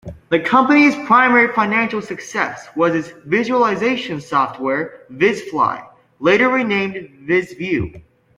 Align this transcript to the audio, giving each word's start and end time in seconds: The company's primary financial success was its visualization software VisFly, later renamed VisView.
The 0.29 0.39
company's 0.39 0.95
primary 1.05 1.53
financial 1.53 2.01
success 2.01 2.67
was 2.75 2.95
its 2.95 3.09
visualization 3.27 4.19
software 4.19 5.05
VisFly, 5.11 5.87
later 6.19 6.49
renamed 6.49 7.27
VisView. 7.29 8.01